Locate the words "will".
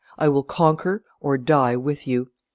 0.29-0.41